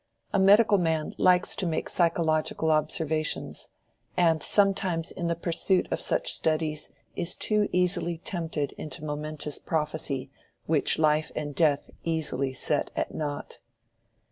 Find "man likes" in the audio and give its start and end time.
0.79-1.55